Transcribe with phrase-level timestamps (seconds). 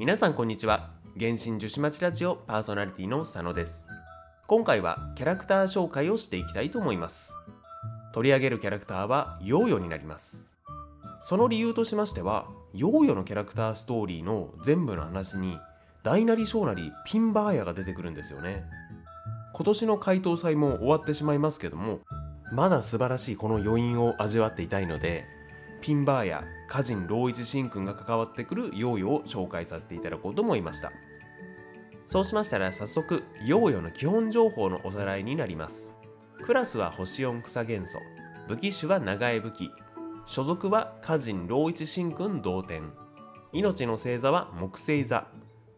[0.00, 0.88] 皆さんこんにちは。
[1.18, 3.86] 原神女子町ラジオパーソナリティの佐野です。
[4.46, 7.34] 今回はキャラクター紹介をしていきたいと思います。
[8.14, 10.56] 取り上げるキャラクターはヨーヨになります。
[11.20, 15.58] その理由としましてはヨーヨのキャラクターストーリーの全部の話に
[16.02, 18.64] 大なり小なりピンバーヤが出てくるんですよね。
[19.52, 22.00] 今年の回答祭も終わってしまいますけども
[22.54, 25.26] まだ素晴らしいこの余韻を味わっていたいので
[25.80, 30.92] ピンバーや歌人老一神君が関わってくるヨーヨを紹介させていただこうと思いました。
[32.06, 35.94] そうしましたら早速ヨーヨーの基本情報のおさらいになります。
[36.44, 37.98] クラスは星4草元素。
[38.48, 39.70] 武器種は長江武器。
[40.26, 42.92] 所属は歌人老一神君同点。
[43.52, 45.28] 命の星座は木星座。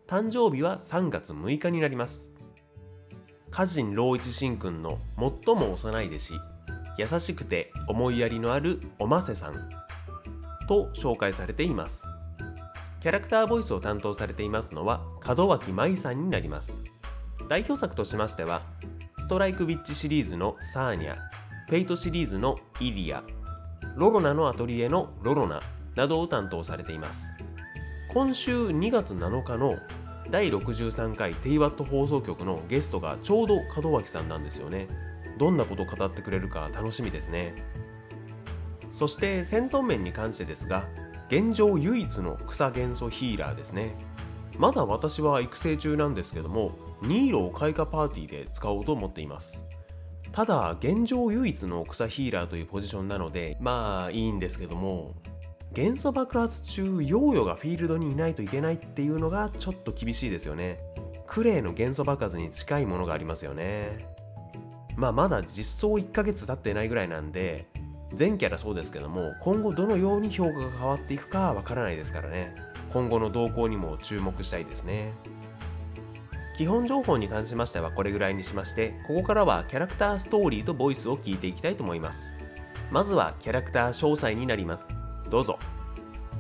[0.07, 2.31] 誕生日は3月6日になります。
[3.51, 6.35] 歌人老一神君の最も幼い弟子。
[6.99, 9.82] 優しくて思いやりのあるおませさん。
[10.67, 12.05] と紹介されています。
[13.01, 16.81] キャラクターボイスを担当されていますのは門脇舞以さんになります。
[17.49, 18.63] 代表作としましては
[19.19, 21.17] ストライクビッチシリーズのサーニャ
[21.69, 23.23] フェイトシリーズのイリア
[23.97, 25.61] ロロナのアトリエのロロナ
[25.95, 27.29] などを担当されています。
[28.13, 29.79] 今週2月7日の
[30.31, 34.89] 第63回テイワット放送局のゲストがちょうど門脇さんなんですよね。
[35.39, 37.55] どんなことを語ってくれるか楽しみですね。
[38.93, 40.87] そして戦闘面に関してですが
[41.29, 43.95] 現状唯一の草元素ヒーラーですね。
[44.59, 49.65] まだ私は育成中なんですけどもニーロを開花パーティーで使おうと思っています。
[50.31, 55.15] ただ現状唯一の草ヒーラーというポジションなのでまあいいんですけども
[55.73, 60.79] 元素爆発中ヨーヨがフィールドにいないといけないっていうのがちょっと厳しいですよね。
[61.27, 64.07] クレイの元素爆発に近いものがありますよね。
[64.97, 67.67] まあまだ実装1ヶ月経ってないぐらいなんで
[68.15, 72.55] 全キャラそうですけども今後どのように評価が変わっていくかわからないですからね。
[72.93, 75.13] 今後の動向にも注目したいですね。
[76.57, 82.33] 基本情報に関しましてはこれぐらいにしましてここからはキャラクターストーリーとボイスを聞いていきたいと思います。
[82.91, 84.89] まずはキャラクター詳細になります。
[85.31, 85.59] どうぞ。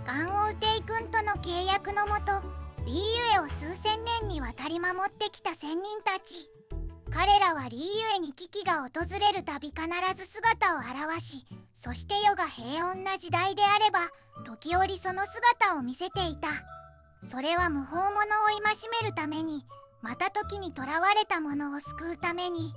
[0.06, 2.46] ガンオウテイ君との契約のもと
[2.84, 3.00] リーユ
[3.36, 6.50] エを数千年にわたり守ってきた仙人たち。
[7.14, 7.86] 彼らはリーユ
[8.16, 9.82] エに危機が訪れるたび必
[10.16, 11.46] ず姿を現し
[11.76, 14.00] そして世が平穏な時代であれば
[14.44, 16.48] 時折その姿を見せていた。
[17.28, 18.60] それは無法者を戒
[19.02, 19.64] めるために
[20.00, 22.74] また時にとらわれた者を救うために。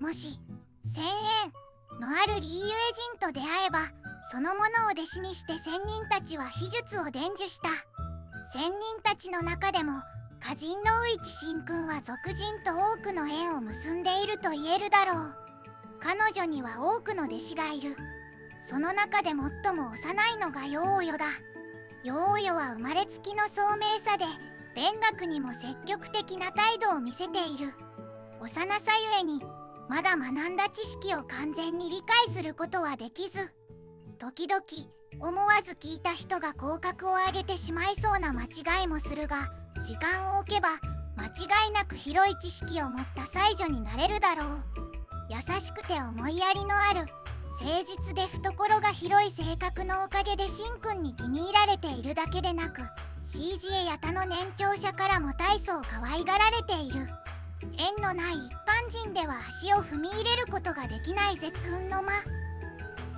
[0.00, 0.38] もし
[0.86, 2.70] 千円のあるリーユエ
[3.18, 3.90] 人と出会えば
[4.30, 7.68] そのものを弟子にして仙人たちは秘術を伝授した。
[8.52, 10.02] 仙人たちの中でも
[10.46, 15.34] 歌人老一神君は俗人と多くの縁を結んでいると言えるだろう。
[16.00, 17.96] 彼女には多くの弟子がいる。
[18.62, 19.36] その中で最
[19.74, 21.24] も幼いのがヨーヨだ。
[22.04, 24.26] ヨーヨは生まれつきの聡明さで
[24.76, 27.72] 勉学にも積極的な態度を見せている。
[28.38, 28.82] 幼さ
[29.14, 29.42] ゆえに
[29.88, 33.50] まだ学んだ知識を完全に理解することはできず
[34.18, 34.62] 時々
[35.20, 40.68] 思わず聞いた人が口角を上げてしまいそうな間違いもするが時間を置けば
[41.14, 44.64] 間違いなく広い知識を持った才女になれるだろう。
[45.28, 47.00] 優しくて思いやりのある
[47.60, 52.80] 誠実で懐が広い性格のおかげでしんくんに気に入られているだけでなく
[53.28, 57.06] CGA や他の年長者からも大層可愛がられている。
[57.78, 62.12] 縁のない一般人では足を踏み入れることができない絶運の間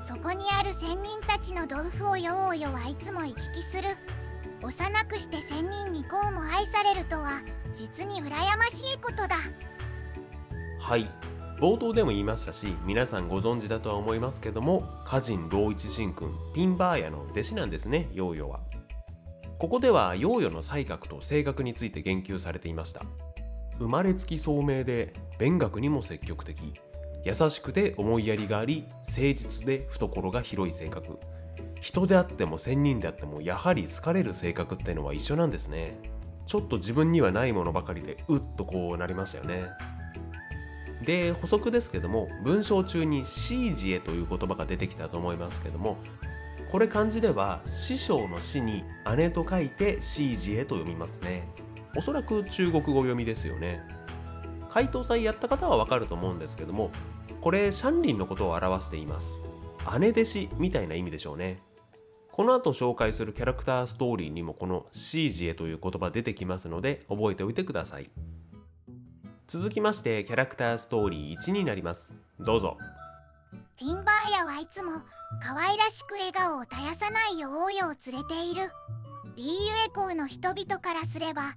[0.04, 3.88] そこにある仙人たちの豆腐をようよはいつも行き来する。
[4.66, 7.40] 幼くして仙人にこうも愛されるとは
[7.76, 9.36] 実に羨ましいことだ。
[10.80, 11.08] はい。
[11.60, 18.60] 冒頭でも言いましたし皆さんご存知だとは思いますけども歌人老一神君ピンバーヤの弟子なんですねヨーヨは。
[19.58, 23.02] ここではヨーヨーの才覚と性格について言及されていました。
[23.78, 26.74] 生まれつき聡明で勉学にも積極的。
[27.24, 31.20] 優しくて思いやりがあり誠実で懐が広い性格。
[31.86, 35.96] 人であっても仙人であってもやはり好かれる性格っていうのは一緒なんですね。
[36.46, 39.68] ちょっと自分にはないものばかりでうっとこうなりましたよね。
[41.04, 45.96] で補足ですけども文章中に「シージエ」という言葉が出てきたと思いますけども
[46.72, 48.82] これ漢字では師匠の師に
[49.16, 51.48] 姉と書いてシージエと読みますね。
[51.96, 53.80] おそらく中国語読みですよね。
[54.68, 56.90] 解答祭やった方はわかると思うんですけども
[57.40, 59.40] これシャンリンのことを表しています。
[60.00, 61.65] 姉弟子みたいな意味でしょうね。
[62.36, 68.10] この後紹介するキャラクターストーリーにもこのシージエという言葉出てきますので覚えておいてください。
[69.46, 72.14] 続きましてキャラクターストーリー1になります。
[72.38, 72.76] どうぞ。
[73.78, 75.00] ティンバーヤはいつも
[75.42, 78.70] 可愛らしく笑顔を絶やさないヨーヨを連れている。
[79.36, 79.52] リーユ
[79.86, 81.56] エコウの人々からすれば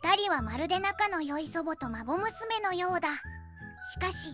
[0.00, 3.08] 2人はまるで仲の良い祖母と孫娘のようだ。
[3.92, 4.28] しかし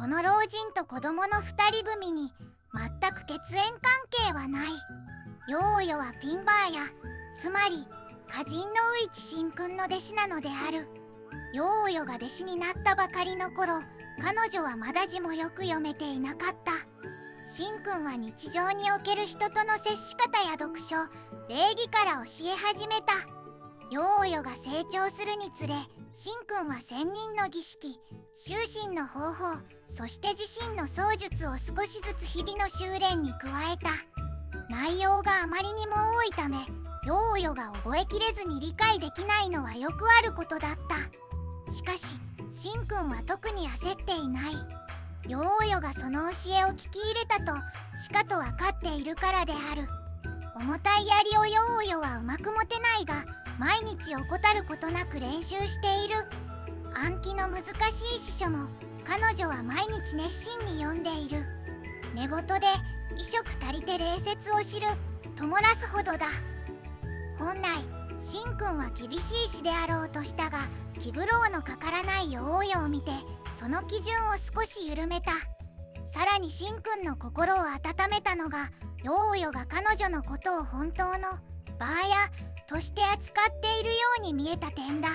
[0.00, 2.32] この老人と子供の2人組に
[2.72, 4.68] 全く血縁関係はない。
[5.48, 6.82] ヨーヨはピンバーヤ
[7.36, 7.84] つまり
[8.28, 8.68] 歌人のウ
[9.04, 10.88] イチシンくんの弟子なのである。
[11.52, 13.80] ヨーヨが弟子になったばかりの頃
[14.20, 16.72] 彼女はまだ字もよく読めていなかった。
[17.52, 20.96] しんくんは日常における人との接し方や読書
[21.48, 23.14] 礼儀から教え始めた。
[23.90, 25.74] ヨーヨが成長するにつれ
[26.14, 28.00] しんくんは仙人の儀式
[28.36, 28.54] 修
[28.88, 29.56] 身の方法
[29.90, 34.21] そして自身の槍術を少しずつ日々の修練に加えた。
[34.72, 36.56] 内容があまりにも多いため
[37.04, 41.70] ヨーヨが覚えきれずに理解できないのはよくあることだった。
[41.70, 42.16] しかし
[42.54, 44.52] しんくんは特に焦っていない。
[45.28, 47.52] ヨーヨがその教えを聞き入れたと
[47.98, 49.86] しかと分かっているからである。
[50.56, 53.26] 重たい槍をヨーヨはうまく持てないが
[53.58, 56.14] 毎日怠ることなく練習している。
[56.94, 58.68] 暗記の難しい司書も
[59.04, 61.44] 彼女は毎日熱心に読んでいる。
[62.14, 62.44] 寝言で
[63.10, 64.86] 衣食足りて礼節を知る
[65.36, 66.26] ともらすほどだ。
[67.38, 67.68] 本来
[68.24, 70.58] しんくんは厳しい詩であろうとしたが
[71.00, 73.10] 気苦労のかからないヨーヨを見て
[73.56, 75.32] その基準を少し緩めた。
[76.08, 78.70] さらにしんくんの心を温めたのが
[79.02, 81.12] ヨーヨが彼女のことを本当の
[81.78, 82.30] バーヤ
[82.68, 85.08] として扱っているように見えた点だ。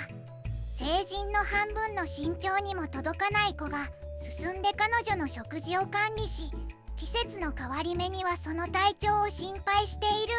[0.74, 3.90] 成人の半分の身長にも届かない子が
[4.22, 6.52] 進んで彼女の食事を管理し
[6.98, 10.34] 季節の変わり目にはその体調を心配している。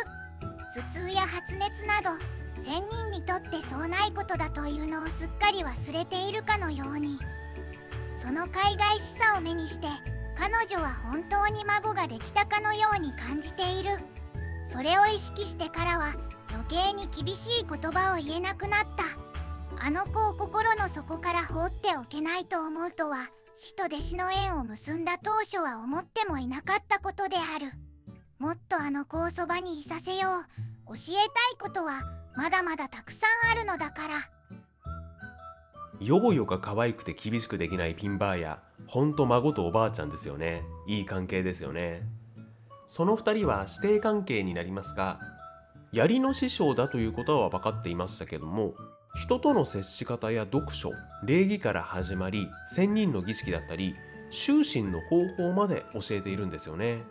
[0.75, 2.11] 頭痛や発熱など
[2.63, 7.19] 仙人にとってそうないことだというのをすっかり忘れているかのように。
[8.21, 9.87] その海外しさを目にして
[10.37, 13.91] 彼女は本当に孫ができたかのように感じている。
[14.67, 16.15] それを意識してからは
[16.51, 19.05] 余計に厳しい言葉を言えなくなった。
[19.81, 27.73] あの子を心の底から放っておけないと思うとは師と弟子の縁を結んだ当初は思ってもいなかったことである。
[28.39, 30.29] もっとあの子をそばにいさせよ
[30.87, 30.95] う。
[30.95, 32.03] 教えたいことは
[32.37, 34.15] まだまだたくさんあるのだから。
[35.99, 40.63] ヨーヨが可愛くて厳しくできないピンバーやほんと孫とおばあちゃんですよね。
[40.87, 42.03] いい関係ですよね。
[42.87, 45.19] その2人は師弟関係になりますが
[45.93, 48.75] 槍の師匠だということは分かっていましたけども
[49.19, 50.93] 人との接し方や読書
[51.25, 53.97] 礼儀から始まり仙人の儀式だったり
[54.31, 57.03] 修身の方法まで教えているんですよね。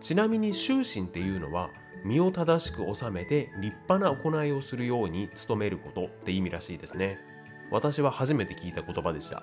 [0.00, 1.70] ちなみに修身っていうのは
[2.04, 7.18] 身を正しく収めて立派な行いをするように努めることって意味らしいですね。
[7.72, 9.42] 私は初めて聞いた言葉でした。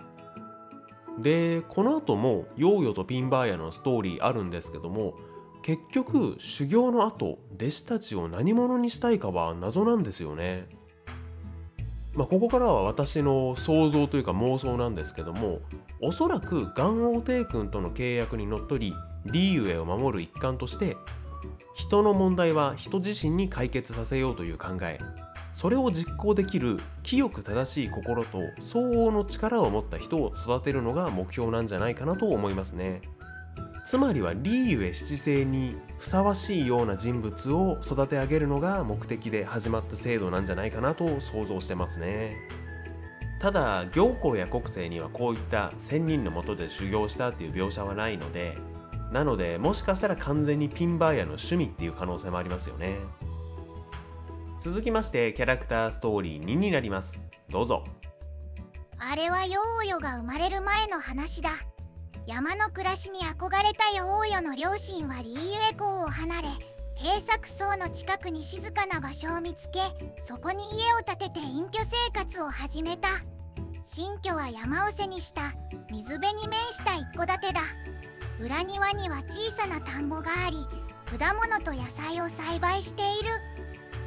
[1.20, 5.16] でこの後もヨーヨとピンバーヤのストーリーあるんですけども
[5.62, 10.82] 結局修行の後弟子たちを何者にしたいかは謎なんですよね。
[12.14, 15.62] まあ、ここからは私の想像というか妄想なんですけども
[16.00, 18.94] おそらくガン王帝君との契約にのっとり
[19.26, 20.96] リーユエを守る一環として
[21.74, 25.00] 人の問題は人自身に解決させようという考え。
[25.54, 33.02] それを実行できる清く正しい心と相応の力を持った人を育てるのが目標なんじゃないかなと思いますね。
[33.86, 42.38] つまりはリーユエ七世にふさわしいような人物を育て上げるのが目的で始まった制度なんじゃないかなと想像してますね。
[43.40, 48.58] ただ行幸や国政にはこういった仙人のもとで修行したっていう描写はないので
[49.12, 52.96] なのでもしかしたら完全にピンバーヤの趣味っていう可能性もありますよね。
[54.62, 57.22] 続きましてキャラクターストーリー2になります。
[57.50, 57.84] どうぞ。
[58.98, 61.50] あれはヨーヨが生まれる前の話だ。
[62.26, 66.48] 山の暮らしに憧れたヨーヨの両親はリーユエ港を離れ
[66.96, 69.80] 閉鎖層の近くに静かな場所を見つけ
[70.24, 73.10] そこに家を建てて隠居生活を始めた。
[73.86, 75.54] 新居は山を背にした
[75.92, 77.62] 水辺に面した一戸建てだ。
[78.40, 80.58] 裏庭には小さな田んぼがあり
[81.20, 83.30] 果物と野菜を栽培している。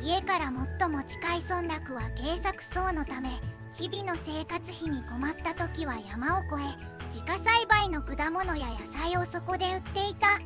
[0.02, 3.28] 家から最も近い村落は軽作層のため
[3.74, 10.40] 日々の生活費に困った時は山を越え自家栽培の果物や野菜をそこで売っていた。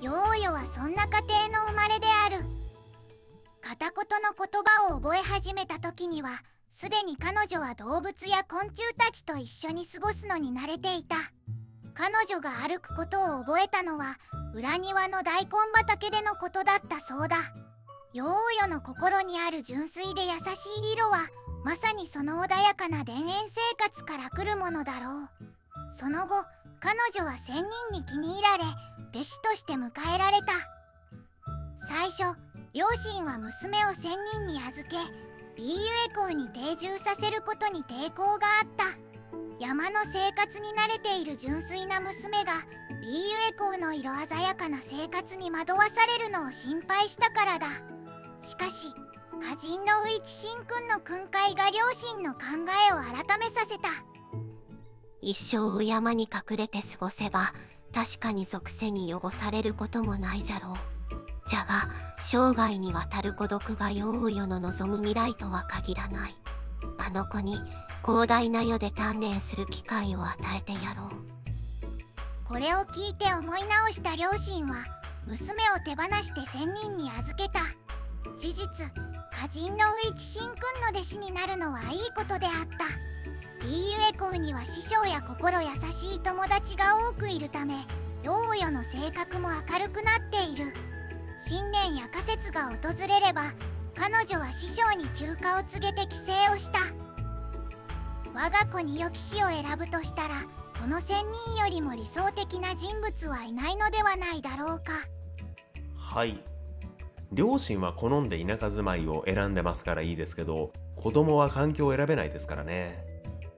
[0.00, 2.44] ヨーヨはそんな家庭の生まれである。
[3.60, 6.42] 片言の言葉を覚え始めた時には
[6.72, 11.16] すでに彼女は動物や昆虫たちと一緒に過ごすのに慣れていた。
[11.94, 14.18] 彼女が歩くことを覚えたのは
[14.54, 17.36] 裏庭の大根畑でのことだったそうだ。
[18.12, 18.28] ヨー
[18.62, 21.28] ヨの心にある純粋で優しい色は
[21.64, 25.61] まさにその穏やかな田園生活から来るものだろう。
[25.94, 26.44] その後
[26.80, 28.64] 彼女は仙人に気に入られ
[29.10, 30.52] 弟子として迎えられた。
[31.86, 32.38] 最初
[32.72, 34.96] 両親は娘を仙人に預け
[35.56, 38.84] リーユエ港に定住させることに抵抗があった。
[39.60, 42.52] 山の生活に慣れている純粋な娘が
[43.02, 43.18] リーユ
[43.50, 47.66] エ港の色鮮やかな生活に惑わされるのを心配したからだ。
[48.42, 48.88] しかし
[49.38, 52.40] 歌人のウイチシン君の訓戒が両親の考
[52.90, 54.11] えを改めさせた。
[55.22, 57.52] 一生山に隠れて過ごせば
[57.94, 60.74] 確かに属性に汚されることもないじゃろう。
[61.48, 61.88] じゃが
[62.18, 66.34] 生涯にわたる孤独が用世の望む未来とは限らない。
[66.98, 67.60] あの子に
[68.04, 71.10] 広大な世で鍛錬する機会を与えてやろう。
[72.44, 74.84] これを聞いて思い直した両親は
[75.26, 77.60] 娘を手放して仙人に預けた。
[78.38, 78.66] 事実
[79.32, 79.78] 歌人のウ
[80.10, 83.11] イチシン君の弟子になるのはいいことであった。
[83.64, 83.74] リーユ
[84.10, 87.74] エコウには師匠や心優しい友達が多くいるため
[88.24, 90.72] 陽世の性格も明るくなっている。
[91.40, 93.52] 新年や仮説が訪れれば
[93.94, 96.22] 彼女は師匠に休暇を告げて帰省
[96.54, 96.80] をした。
[98.34, 100.34] 我が子に良き死を選ぶとしたら
[100.80, 101.18] この仙
[101.54, 104.92] 人よりも理想的な人物はいないのではないだろうか。
[105.96, 106.42] はい。
[107.30, 113.11] 両親は好んで田舎住まいを選んでますからいいですけど子供は環境を選べないですからね。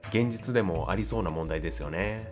[0.09, 2.31] 現実でもありそうな問題ですよね。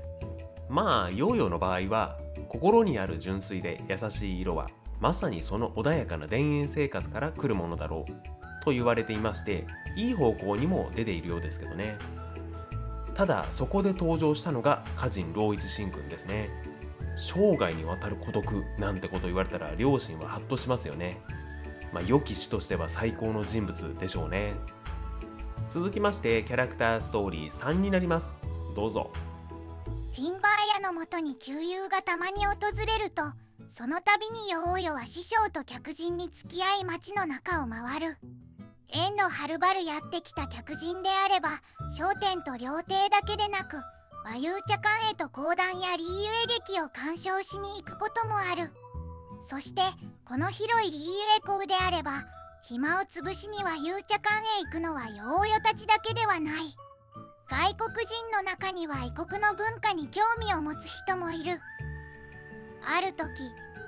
[0.69, 9.65] まあヨーヨーの場合は心にある純粋で優しい色はまさにその穏やかな田園生活から来るものだろうと言われていまして
[9.97, 11.97] いい方向にも出ているようですけどね。
[13.13, 16.49] ただそこで登場したのが歌人老一神君ですね。
[17.15, 21.19] 生涯にわたる孤独なんてこと言われたら両親はハッとしますよね。
[21.91, 24.53] まあ良き死としては最高の人物でしょうね。
[25.70, 28.39] 続きましてキャラクターストーリー3になります。
[28.75, 29.12] どうぞ。
[30.15, 32.53] フィンバーヤのもとに旧友がたまに訪
[32.86, 33.24] れると
[33.72, 38.17] その度にヨーヨは師匠と客人に付き合い街の中を回る。
[38.89, 41.62] 遠路はるばるやってきた客人であれば
[41.98, 43.77] 商店と料亭だけでなく
[44.24, 48.72] 和遊茶館へと講談やリーユエ劇を鑑賞しに行くこともある。
[49.43, 49.82] そして
[50.25, 52.24] この広いリーユエ港であれば
[52.65, 54.29] 暇を潰しに和遊茶館
[54.62, 56.75] へ行くのはヨーヨたちだけではない。
[57.50, 61.60] 外国人の中には異国の文化に興味を持つ人もいる。
[62.86, 63.27] ある時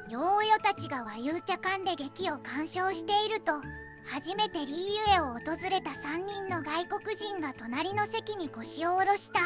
[0.10, 3.53] ヨーヨたちが和遊茶館で劇を鑑賞していると
[4.05, 9.39] 初めてリーユエを訪れた3人の外国人が隣の席に腰を下ろした。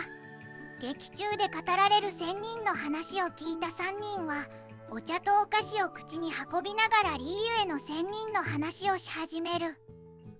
[0.82, 4.48] 劇中で語られる仙人の話を聞いた3人は
[4.91, 9.77] お茶とお菓子を口に運びながらリーユエの仙人の話をし始める。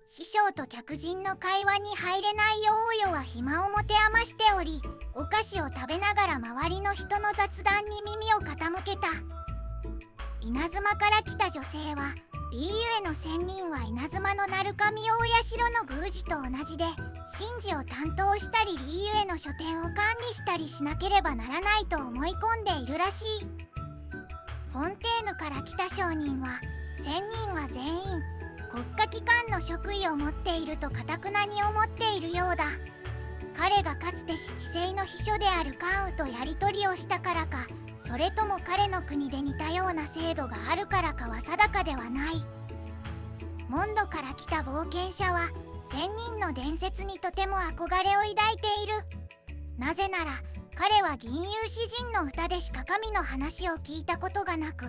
[0.10, 4.82] 師匠と客人の会話に入れないヨーヨは暇を持て余しており
[5.14, 9.10] お菓子を食べながら周りの人の雑談に耳を傾けた。
[10.42, 12.16] 稲妻から来た女性は
[12.52, 12.70] リーユ
[13.06, 16.86] エの仙人は稲妻の鳴神大社の宮司と同じで
[17.38, 19.94] 神事を担当したりリーユエの書店を管
[20.28, 23.69] 理したりしなければならないと思い込んでいるらしい。
[24.72, 26.60] フォンテーヌから来た商人は
[26.98, 28.22] 仙人は全員
[28.72, 32.66] 国家機関の職位を持っているとかたくなに思っているようだ。
[33.58, 37.68] 彼がかつて七星の秘書である関羽とやり取りをしたからか
[38.06, 42.36] それとも彼の国で似たような制度があるからかは定かではない。
[43.68, 45.50] モンドから来た冒険者は
[45.92, 48.94] 仙人の伝説にとても憧れを抱いている。
[49.78, 50.32] なぜなら
[50.82, 54.86] 彼は銀融詩人の歌でしか神の話を聞いたことがなく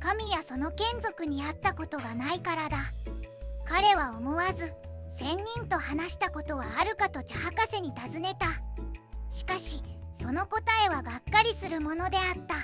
[0.00, 2.78] 神やその眷属に会ったことがないからだ。
[3.66, 4.72] 彼は思わず
[5.10, 8.46] 仙人と話したことはあるかと茶博士に尋ねた。
[9.30, 9.82] しかし
[10.16, 12.54] その答えはがっかりするものであった。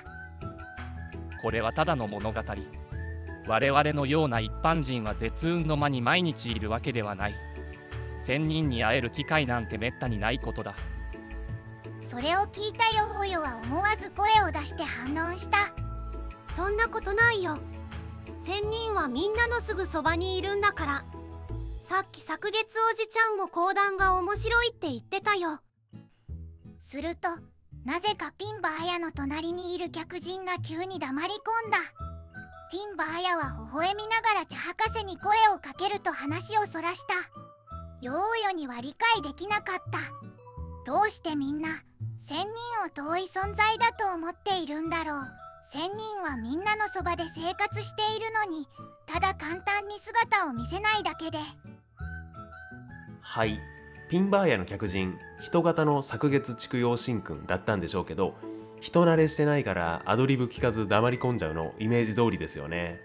[1.42, 2.40] これはただの物語。
[3.46, 7.34] 我々のような一般人は絶運の間に毎日いるわけではない。
[8.24, 10.74] 仙人に会える機会なんてめったにないことだ。
[12.10, 15.58] それを聞いたヨホヨは思わず声を出して反論した。
[16.52, 17.56] そんなことないよ。
[18.40, 21.04] 仙人はみんなのすぐそばにいるんだから。
[21.82, 25.60] さっき昨月おじちゃんも講談が面白いって言ってたよ。
[26.82, 27.28] すると
[27.84, 31.78] なぜかピンバーヤの隣にいる客人が急に黙り込んだ。
[32.72, 37.14] ピンバーヤは微笑みながら茶博士に声をかけると話をそらした。
[38.02, 38.16] ヨー
[38.48, 40.90] ヨには理解できなかった。
[40.90, 41.68] どうしてみんな
[42.30, 42.46] 仙人
[42.86, 45.28] を遠い存在だと思っているんだろう。
[45.66, 48.68] 仙人はみんなのそばで生活しているのに
[49.04, 51.38] ただ簡単に姿を見せないだけで。
[53.20, 53.58] はい。
[54.08, 58.36] ピンバーヤの客人人型の昨月畜養神君だったんでしょうけど
[58.80, 63.00] 人慣れしてないからアドリブ聞かず黙り込んじゃうのイメージ通りですよね。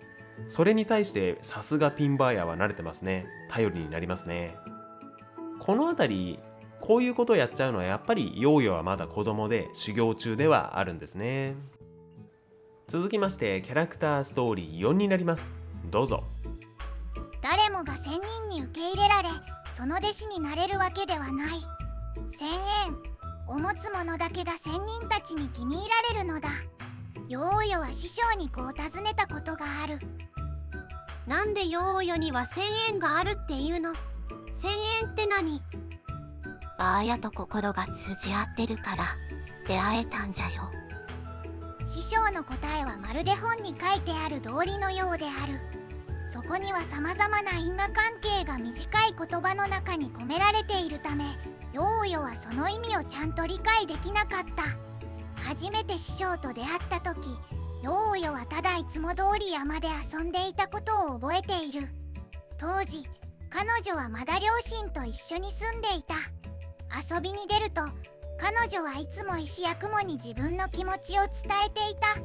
[0.48, 3.26] それに対してさすがピンバーヤは慣れてますね。
[3.50, 4.56] 頼りになりますね。
[5.60, 6.40] この辺り
[6.86, 11.56] こういうことをやっちゃうのはやっぱりヨーヨはまだ子供で修行中ではあるんですね。
[12.88, 15.50] 続きましてキャラクターストーリー4になります。
[15.90, 16.24] どうぞ。
[17.42, 19.30] 誰もが仙人に受け入れられ
[19.74, 21.48] その弟子になれるわけではない。
[22.38, 22.48] 千
[22.88, 22.96] 円
[23.48, 26.50] を持つ者だけが仙人たちに気に入られるのだ。
[27.28, 30.00] ヨーヨは師匠にこう尋ねたことがある。
[31.26, 33.96] なんでヨーヨには1000円があるっていうの？1000
[35.04, 35.62] 円って何？
[36.78, 39.06] バーヤと心が通じ合ってるから
[39.66, 40.72] 出会えたんじゃよ。
[41.88, 45.60] 師匠の答えはまるで本に書いてある通りのようである。
[46.30, 51.24] そこにはさまざまな因果関係が短い言葉の中に込められているため
[51.72, 54.64] ヨーヨはその意味をちゃんと理解できなかった。
[55.44, 57.38] 初めて師匠と出会った時
[57.84, 61.88] ヨーヨはただいつも通り山で遊んでいたことを覚えている。
[62.58, 63.08] 当時
[63.50, 66.16] 彼女はまだ両親と一緒に住んでいた。
[66.96, 67.82] 遊びに出ると
[68.38, 71.32] 彼女はいつも石や雲に自分の気持ちを伝
[71.68, 72.20] えていた。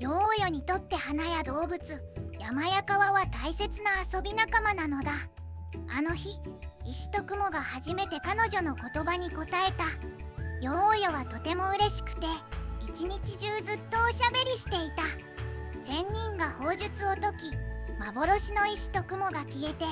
[0.00, 1.78] ヨーヨにとって花や動物
[2.40, 5.12] 山や川は大切な遊び仲間なのだ。
[5.94, 6.36] あの日
[6.86, 9.84] 石と雲が初めて彼女の言葉に答えた。
[10.60, 12.26] ヨーヨはとても嬉しくて
[12.80, 15.02] 一日中ずっとおしゃべりしていた。
[15.84, 17.52] 仙人が砲術を解き
[17.98, 19.84] 幻の石と雲が消えて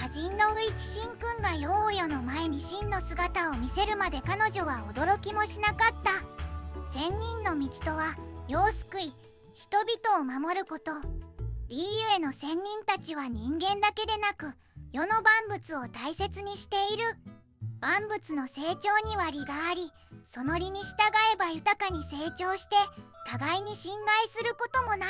[0.00, 6.12] 歌人のウイチシンくんがヨーヨの前に真の姿を見せるまで彼女は驚きもしなかった。
[6.96, 8.14] 仙人の道とは
[8.46, 9.12] 世を救い
[9.54, 10.92] 人々を守ること。
[11.68, 14.54] リーユへの仙人たちは人間だけでなく
[14.92, 17.02] 世の万物を大切にしている。
[17.80, 19.92] 万物の成長には利があり
[20.26, 20.86] その利に従
[21.34, 22.76] えば豊かに成長して
[23.26, 25.08] 互いに信頼することもない。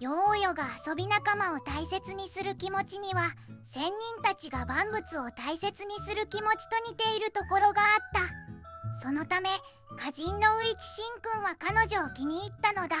[0.00, 3.32] ヨーヨが遊び仲間を大切にする気持ちには
[3.64, 7.74] 仙人たちが万物を大切にする気持ちと似ているところがあっ
[8.12, 9.00] た。
[9.00, 9.48] そのため
[9.98, 12.96] 歌人のウイチシンくんは彼女を気に入ったのだ。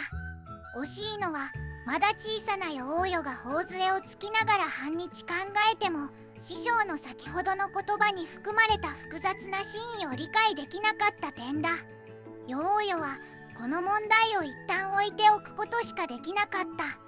[0.78, 1.52] 惜しいのは
[1.86, 5.34] まだ小さなヨーヨが頬杖をつきながら半日考
[5.72, 6.08] えても
[6.40, 11.70] 師匠の先ほどの言葉に含まれた複雑な真意を理解できなかった点だ。
[12.46, 13.18] ヨーヨは
[13.58, 16.98] この問題を一旦置いておくことしかできなかった。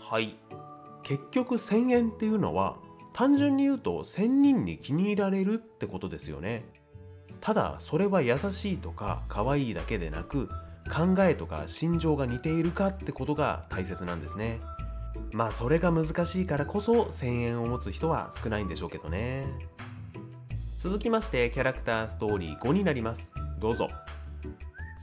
[0.00, 0.36] はい。
[1.02, 2.76] 結局1000円っていうのは
[3.12, 6.64] 単純に言うと1000人に気に入られるってことですよね。
[7.40, 10.48] ただそれは優しいとか可愛いだけでなく
[10.92, 14.60] 考えとか心情が似ているかってことが大切なんですね。
[15.32, 19.46] まあそれが難しいからこそ1000円を持つ人は少ないんでしょうけどね。
[20.78, 23.32] 続きましてキャラクターストーリー5になります。
[23.58, 23.88] どうぞ。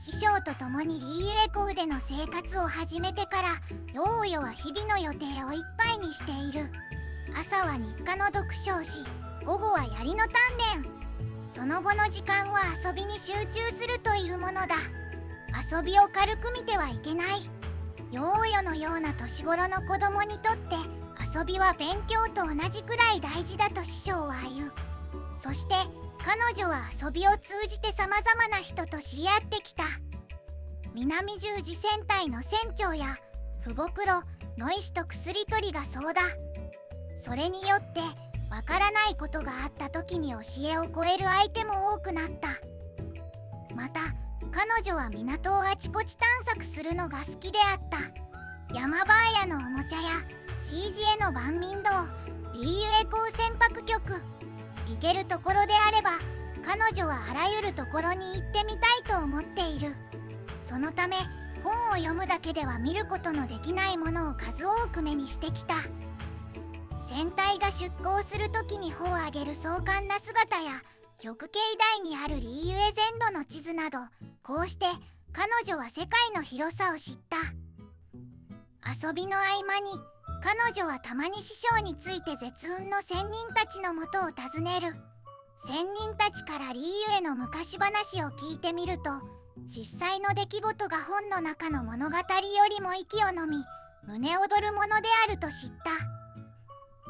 [0.06, 3.48] 師匠と共にリーエコウでの生活を始めてから
[3.92, 6.70] ヨーヨは日々の予定をいっぱいにしている。
[7.36, 9.04] 朝は日課の読書をし
[9.44, 10.28] 午後は槍の鍛
[10.74, 10.86] 錬。
[11.50, 14.76] その後の時間は遊びに集中するというものだ。
[15.58, 17.26] 遊びを軽く見てはいけない。
[18.12, 20.76] ヨーヨのような年頃の子供にとって
[21.36, 24.72] 遊びは勉強と同じくらい大事だと師匠は言う。
[25.40, 25.74] そして
[26.26, 29.84] 彼女は遊びを通じてさまざまな人と知り合ってきた。
[30.92, 33.16] 南十字戦隊の船長や
[33.62, 34.22] 父母黒
[34.58, 36.22] ノイシと薬取りがそうだ。
[37.20, 38.00] それによって
[38.50, 42.48] わからないことがあった時に教えを超える相手も多くなった。
[43.76, 44.00] また
[44.50, 48.74] 彼女は港をあちこち探索するのが好きであった。
[48.74, 50.08] 山バーヤのおもちゃや
[50.64, 51.90] CG への万民道
[54.96, 56.10] 行けるところであれば
[56.64, 59.94] 彼女はあらゆるところに行ってみたいと思っている。
[60.64, 61.16] そのため
[61.62, 65.74] 本を読むだけでは見ることのできないものを数多く目にしてきた。
[67.06, 70.82] 船体が出港する時に帆を上げる壮観な姿や
[71.20, 71.60] 極境
[71.94, 73.98] 台にあるリーユエ全土の地図など
[74.42, 74.86] こうして
[75.32, 77.36] 彼女は世界の広さを知った。
[79.06, 79.90] 遊びの合間に
[80.42, 84.94] 彼女はたまに師匠について絶運の仙人たちのもとを訪ねる。
[85.66, 89.10] 仙人たちからリーユへの昔話を聞いてみると
[89.66, 92.22] 実際の出来事が本の中の物語よ
[92.70, 93.64] りも息をのみ
[94.06, 95.90] 胸躍るものであると知った。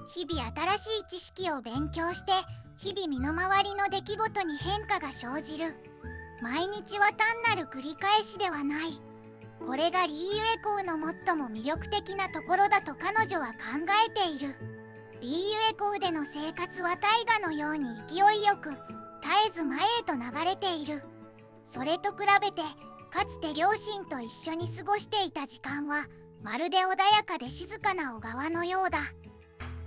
[0.08, 2.32] 日々新しい知識を勉強して
[2.78, 5.74] 日々身の回りの出来事に変化が生じる。
[6.40, 9.05] 毎日は単なる繰り返しではない。
[9.66, 10.94] これがリーユエコウの
[11.26, 13.54] 最も魅力的なところだと彼女は考
[14.06, 14.54] えている。
[15.20, 15.36] リーユ
[15.70, 18.78] エコウでの生活は大河のように勢いよく絶
[19.48, 21.02] えず前へと流れている。
[21.66, 22.62] それと比べて
[23.10, 26.06] かつて両親と一緒に過ごしていた時間は
[26.42, 26.82] まるで穏
[27.16, 29.00] やかで静かな小川のようだ。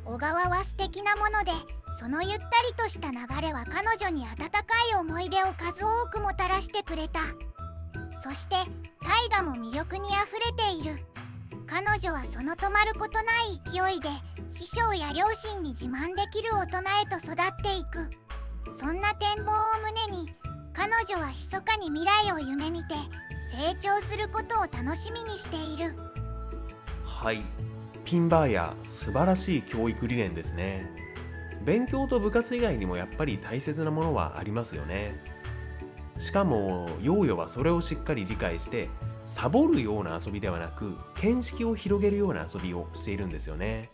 [0.04, 1.52] 小川は素敵なもので
[1.98, 4.50] そのゆったりとした流れは彼女に温か
[4.92, 7.22] い思い出を数多くもたらしてくれた。
[8.22, 8.56] そして
[9.02, 11.02] 大河も魅力にあふれている。
[11.68, 14.10] 彼女はその止まることない勢いで
[14.52, 18.10] 師匠や両親に自慢できる大人へと育っていく。
[18.76, 20.34] そんな展望を胸に
[20.74, 22.96] 彼女は密かに未来を夢見て
[23.52, 25.96] 成長することを楽しみにしている。
[27.06, 27.42] はい。
[28.04, 30.90] ピンバーヤ素晴らしい教育理念ですね。
[31.64, 35.39] 勉強と部活以外にもやっぱり大切なものはありますよね。
[36.20, 38.90] しかもヨーヨはそれをしっかり理解して
[39.26, 43.90] サボるような遊びではなく見識を広げるような遊びをしているんですよね。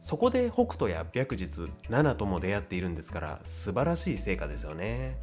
[0.00, 5.16] そこで北斗や白日ナナとも出会っているんですから素晴らしい成果ですよね。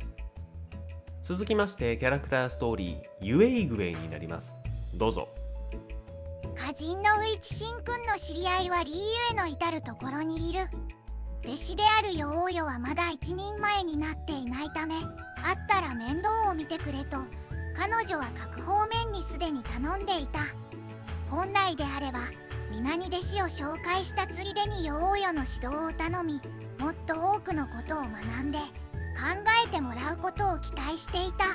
[1.21, 4.55] 続きましてキャラクターストーリーユエイグウェイになります。
[4.93, 5.29] どうぞ。
[6.57, 10.61] 歌人のウイチシンくんの知り合いはリーユへの至るところにいる。
[11.43, 15.07] 弟子であるヨーヨはまだ一人前になっていないため会っ
[15.67, 17.17] たら面倒を見てくれと
[17.75, 20.39] 彼女は各方面にすでに頼んでいた。
[21.29, 22.19] 本来であれば
[22.69, 26.41] 皆に弟子を紹介したついでにヨーヨの指導を頼み
[26.79, 28.65] もっと多くのことを学んで考
[29.65, 31.45] えてもらうことを期待していた。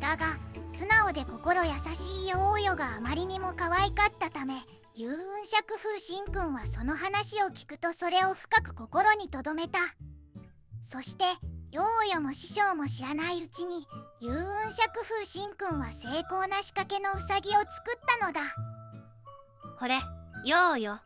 [0.00, 0.36] だが
[0.72, 4.54] 素直で心優しいヨーヨがあまりにも可愛かったため
[5.00, 9.78] 遊雲釈風神君はその話を聞くとそれを深く心に留めた。
[10.84, 11.24] そして
[11.72, 13.86] ヨーヨも師匠も知らないうちに
[14.20, 18.40] 遊雲釈風神君は精巧な仕掛けのウサギを作ったのだ。
[19.78, 19.94] ほれ
[20.44, 20.98] よーよ。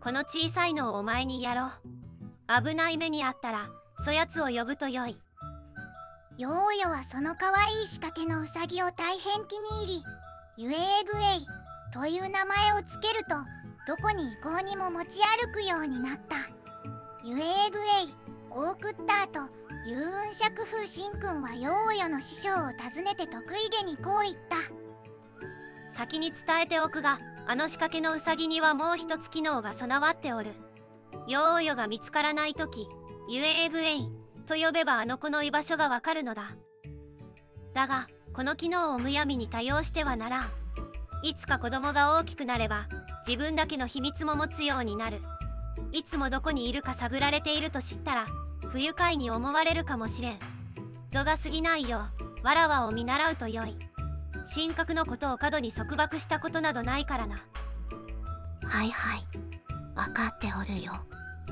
[0.00, 2.64] この小さいのをお前にやろう。
[2.64, 5.18] 危ない目にあったらそやつを呼ぶとよい。
[6.38, 11.57] ヨーヨはその可愛い仕掛けのウサギを大変気に入りユエーグエイ
[11.92, 13.36] という名前をつけると
[13.86, 16.36] どこに行こうにも持ち歩くようになった。
[17.24, 18.14] ユエーグエイ
[18.50, 19.48] を送った後
[19.86, 24.56] 遊雲釈風神君はヨーヨの師匠を訪ねて得意げにこう言った。
[25.92, 30.50] 先に伝えておくがあの仕掛けのウサギにはもう一つ機能が備わっておる。
[31.26, 32.88] ヨーヨが見つからない時
[33.30, 34.10] ユエーグエイ
[34.46, 36.42] と呼べばあの子の居場所がわかるのだ。
[37.74, 40.50] だがこの機能をむやみに多用してはならん。
[41.22, 42.86] いつか子供が大きくなれば
[43.26, 45.20] 自分だけの秘密も持つようになる。
[45.92, 48.26] いつもどこにいるか探られていると知ったら
[48.68, 50.38] 不愉快に思われるかもしれん。
[51.12, 52.02] 度が過ぎないよ
[52.42, 53.76] うわらわを見習うとよい。
[54.54, 57.36] 神格のことを過度に束縛したことなどないからな。
[58.62, 59.26] はいはい。
[59.94, 60.92] 分かっておるよ。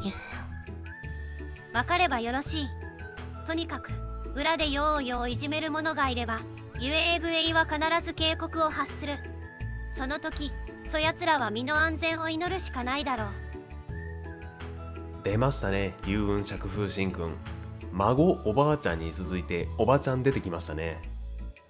[0.03, 0.13] ゆ
[1.73, 2.67] 分かればよろしい。
[3.47, 3.91] とにかく
[4.35, 6.41] 裏でようよういじめる者がいれば
[6.79, 9.15] ユエーグエイは必ず警告を発する
[9.97, 10.53] その時
[10.85, 13.29] そやつらは身の安全を祈るしかないだろう。
[15.25, 17.35] 出ましたね遊雲釈風神君。
[17.93, 21.01] 孫おばあちゃんに続いておばちゃん出てきましたね。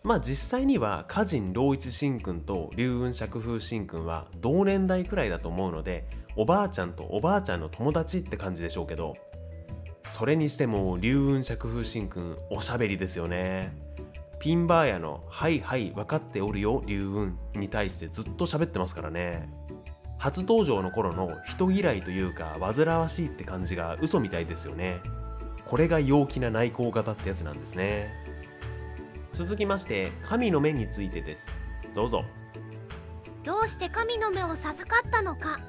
[0.02, 9.14] まあ実際には歌人老一神君と龍雲釈風神君は同年代くらいだと思うのでおばあちゃんとおばあちゃんの友達って感じでしょうけど。
[10.08, 13.72] それにしても龍雲釈風神君おしゃべりですよね。
[14.38, 19.48] ピンバーヤの「はいはい分かっておるよ龍雲」に対してずっと喋ってますからね。
[20.18, 25.00] 初登場の頃の人嫌いというか煩わしいって感じが嘘みたいですよね。
[25.66, 28.12] これが陽気な内向型ってやつなんですね。
[29.32, 31.48] 続きまして神の目についてです。
[31.94, 32.24] どうぞ。
[33.44, 35.60] どうして神の目を授かったのか。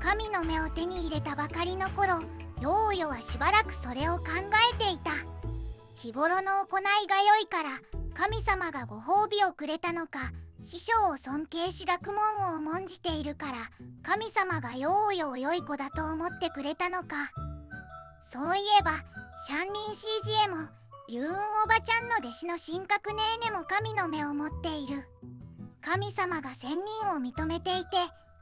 [0.00, 2.22] 神の目を手に入れたばかりの頃
[2.60, 4.24] ヨーヨはしばらくそれを考
[4.74, 5.29] えていた。
[6.00, 7.78] 日頃の行いが良いから
[8.14, 10.32] 神様がご褒美をくれたのか
[10.64, 13.70] 師匠を尊敬し学問を重んじているから
[14.02, 17.30] 神様がヨーヨを良い子だと思ってくれたのか。
[18.24, 18.92] そういえば
[19.46, 20.68] シャンリン CG へも
[21.08, 21.34] ユーン
[21.64, 25.06] おばちゃんの弟子の神格ネーネも神の目を持っている。
[25.82, 27.88] 神様が仙人を認めていて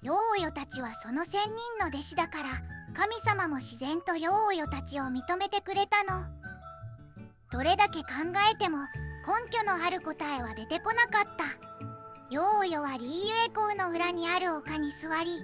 [0.02, 2.50] ヨーヨたちはその仙人の弟子だから
[2.94, 6.37] 神様も自然とヨーヨたちを認めてくれたの。
[7.50, 8.06] どれだけ考
[8.52, 8.78] えても
[9.26, 11.44] 根拠のある答えは出てこなかった。
[12.30, 13.10] ヨーヨはリーユ
[13.46, 15.40] エコウの裏にある丘に座り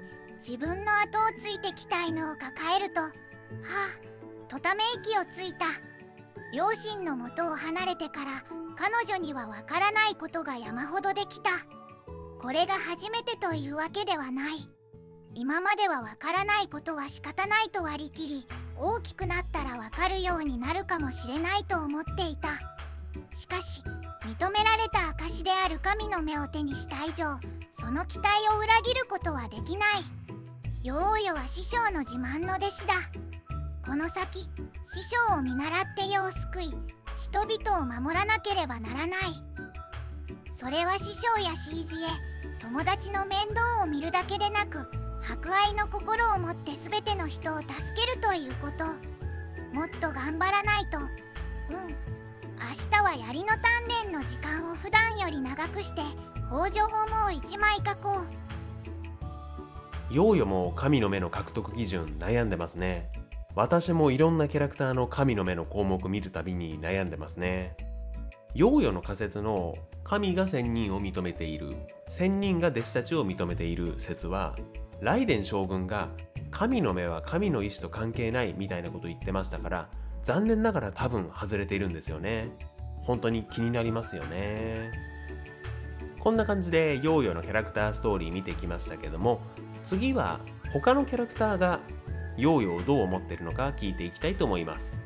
[0.47, 5.67] 自分の後をついてきた犬を抱えるとはあとため息をついた。
[6.53, 8.45] 両親の元を離れてから
[8.77, 11.51] 彼女にはわからないことが山ほどできた。
[12.41, 14.69] これが初めてというわけではない。
[15.37, 18.47] 今まではわからないことは仕方ないと割り切り
[18.79, 22.49] 大きくなったらわかるようになるかもしれないと思っていた。
[23.37, 23.83] しかし
[24.23, 27.39] 認められた証である神の目を手にした以上
[27.79, 30.05] その期待を裏切ることはできない。
[30.85, 32.95] ヨーヨは師匠の自慢の弟子だ。
[33.85, 34.49] この先師
[35.29, 36.75] 匠を見習って世を救い
[37.21, 39.21] 人々を守らなければならない。
[40.55, 48.85] それは師匠や CG へ友達の面倒を見るだけでなく博愛の心を持って全ての人を助けるということ。
[49.75, 50.99] もっと頑張らないと。
[50.99, 51.09] うん。
[51.09, 51.15] 明
[52.91, 56.03] 日は槍の鍛錬の時間を普段より長くして
[56.49, 58.21] 北条ホモを1枚書こ
[60.11, 60.15] う。
[60.15, 63.11] ヨーヨも神の目の獲得基準悩んでますね。
[63.55, 67.79] 私もいろんなキャラクターの神の目の項目見るたびに悩んでますね。
[68.55, 71.75] ヨーヨの仮説の神が仙人を認めている
[72.09, 74.55] 仙人が弟子たちを認めている説は
[75.05, 76.09] ライデン将軍が
[76.51, 79.89] 神の目は神の意志と関係ないみたいなこと言ってましたから
[80.23, 82.49] 残念ながら多分外れているんですよね。
[83.03, 84.93] 本当に気になりますよね。
[86.21, 89.41] こんな感じでヨーヨーのキャラクターストーリー見てきましたけども
[89.85, 90.41] 次は
[90.73, 91.81] 他のキャラクターが
[92.39, 94.99] ヨーヨーをどう思ってるのか聞いていきたいと思います。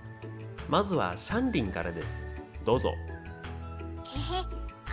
[0.69, 2.25] まずはシャンリンからです。
[2.65, 2.91] どうぞ。
[2.91, 2.97] へへ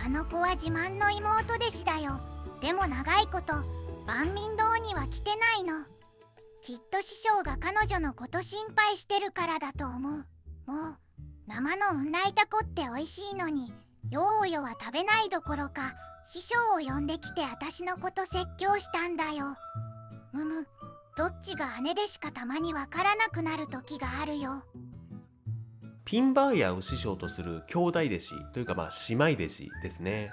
[0.04, 2.18] あの子は自慢の妹弟子だよ。
[2.60, 3.75] でも長いこと
[4.06, 5.84] 万民堂には来てないの。
[6.62, 10.26] きっと師匠が彼女のこと心配してるからだと思う。
[10.66, 10.96] もう
[11.46, 13.72] 生の雲来タコって美味しいのに
[14.10, 15.94] ヨーヨは食べないどころか
[16.28, 19.56] 師匠を呼んできて私のこと説教したんだよ。
[20.32, 20.66] むむ
[21.16, 24.62] どっちが姉でしかたまにわからなくなる時があるよ。
[26.04, 30.30] ピンバーヤを師匠とする兄弟弟子というかまあ姉妹弟子ですね。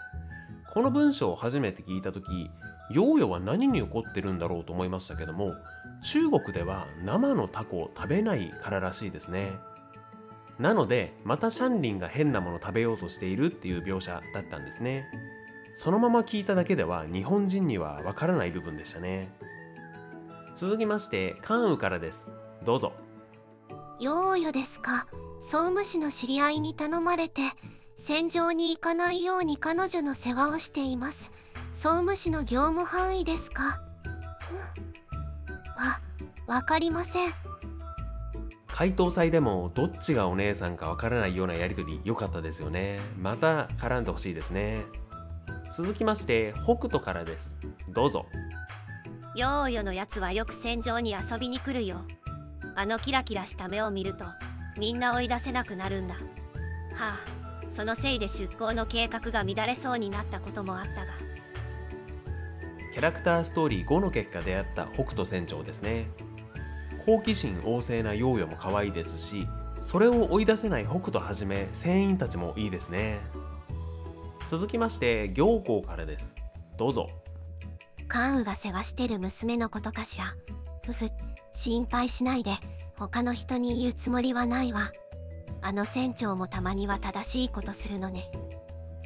[0.73, 2.49] この文章を初めて聞いた時
[2.93, 5.55] ヨーヨは何に怒ってるんだろうと思いましたけども
[6.03, 9.53] 中国では生のタコを食べないかららしいですね。
[10.59, 15.05] なのでまたシャンリンが変なもの食べようとしているっていう描写だったんですね。
[15.73, 19.33] そのまま聞いただけでは日本人にはわからない部分でしたね。
[20.55, 22.31] 続きまして関羽からです。
[22.63, 22.93] どうぞ。
[23.99, 25.07] ヨーヨですか。
[25.41, 27.41] 総務士の知り合いに頼まれて
[27.97, 31.31] 戦場に行かないように彼女の世話をしています。
[31.73, 33.81] 総務士の業務範囲ですか？
[35.75, 35.99] わ
[36.45, 37.33] わかりません。
[38.67, 42.99] 回答祭でもどっちがお姉さんかわからないようなやりとり良かったですよね。
[43.19, 44.83] また絡んでほしいですね。
[45.75, 47.55] 続きまして北斗からです。
[47.89, 48.27] どうぞ。
[49.35, 51.97] ヨーヨのやつはよく戦場に遊びに来るよ。
[52.75, 54.25] あのキラキラした目を見ると
[54.77, 56.13] みんな追い出せなくなるんだ。
[56.13, 56.19] は
[56.99, 57.17] あ
[57.71, 61.13] そのせいで出航の計画が乱れそうになったこともあったが
[62.93, 66.05] キャラクターストーリー5の結果出会った北斗船長ですね。
[67.03, 69.45] 好奇心旺盛なヨーヨも可愛いですし
[69.81, 73.19] それを追い出せない北斗はじめ船員たちもいいですね。
[74.47, 76.35] 続きまして行幸からです。
[76.77, 77.09] どうぞ。
[78.07, 80.35] 関羽が世話してる娘のことかしら。
[80.85, 81.09] ふふ
[81.55, 82.51] 心配しないで。
[82.95, 84.91] 他の人に言うつもりはないわ。
[85.63, 88.31] あの船長もたまには正しいことするのね。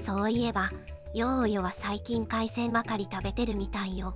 [0.02, 0.72] そういえば
[1.18, 4.14] ヨーヨは最近海鮮ばかり食べてるみたいよ。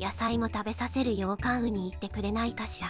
[0.00, 2.88] 野菜も食べさせるよう関羽に言ってくれないかしら。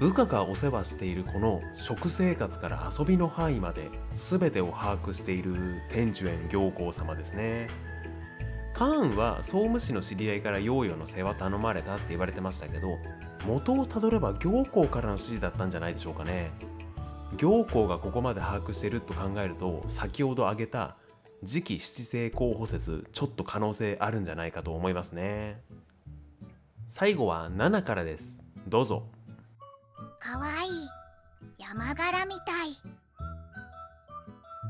[0.00, 7.66] 部下がお世話しているこの食生活から遊びの範囲まで全てを把握している天寿園行幸様ですね。
[8.72, 12.96] カーンは総務士の知り合いからヨーヨの世話頼まれたって言われてましたけど
[13.46, 16.52] 元をたどれば行幸からの指示だったんじゃないでしょうかね。
[17.36, 20.96] 行幸がここまで把握してると考えると先ほど挙げた
[21.44, 25.60] 次期七星候補説ちょっと可能性あるんじゃないかと思いますね。
[26.88, 28.40] 最後は7からです。
[28.66, 29.04] どうぞ。
[30.18, 30.88] かわいい。
[31.58, 32.76] 山柄みたい。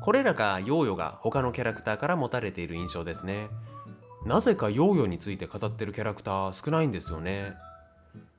[0.02, 3.48] これらがヨーヨが他のキャラクターから持たれている印象ですね。
[4.26, 7.54] なぜかヨーヨについて語ってるキャラクター少ないんですよね。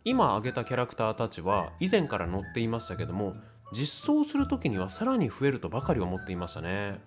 [0.05, 3.35] 今挙げたキャラクターたちは以前から載っていましたけども
[3.73, 7.01] 実装する時にはさらに増えるとばかり思っていましたね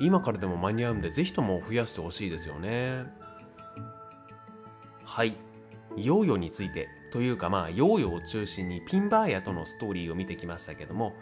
[0.00, 3.04] 今からでも間に合うんでぜひとも増やしてほしいですよね。
[5.04, 5.36] はい。
[5.96, 11.12] ヨーヨーについてというかまあヨーヨーを中心にピンバーヤとのストーリーを見てきましたけども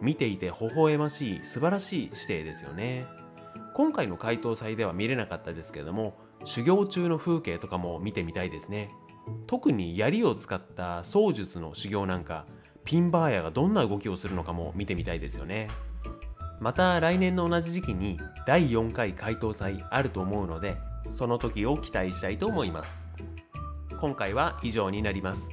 [0.00, 3.06] 見ていて微笑ましい素晴らしい指定ですよね。
[3.74, 8.90] 今回の回答祭では見れなかったですけども修行中の風景とかも見てみたいですね。
[9.46, 12.46] 特に槍を使った槍術の修行なんか
[12.84, 15.68] ピンバーヤがどんな動きをするのかも見てみたいですよね。
[16.60, 20.76] また来年の同じ時期に第4回回答祭あると思うので
[21.08, 23.10] その時を期待したいと思います。
[24.00, 25.50] 今回は以上になります。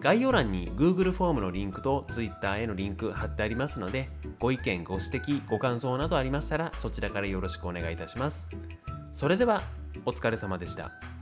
[0.00, 4.08] 概要欄に Google フォームのリンクと Twitter へのリンク貼ってありますので
[4.38, 8.48] ご意見ご指摘ご感想などありましたらそちらからよろしくお願いいたします。
[9.12, 9.62] それでは
[10.04, 11.17] お疲れ様でした。